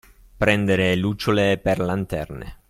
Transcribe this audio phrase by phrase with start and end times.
[0.35, 2.57] Prendere lucciole per lanterne.